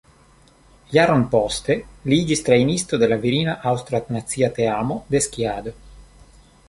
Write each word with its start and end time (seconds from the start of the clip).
Jaron 0.95 1.25
poste 1.33 1.75
li 2.13 2.19
iĝis 2.25 2.41
trejnisto 2.47 2.99
de 3.03 3.09
la 3.13 3.19
virina 3.27 3.55
aŭstra 3.73 4.01
nacia 4.17 4.51
teamo 4.57 4.99
de 5.13 5.23
skiado. 5.29 5.77